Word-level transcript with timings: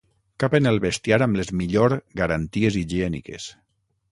Capen 0.43 0.69
el 0.69 0.79
bestiar 0.85 1.19
amb 1.25 1.39
les 1.41 1.51
millor 1.61 1.95
garanties 2.23 2.79
higièniques. 2.81 3.47